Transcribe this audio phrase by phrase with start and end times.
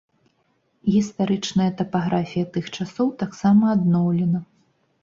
[0.95, 4.39] Гістарычная тапаграфія тых часоў таксама адноўлена.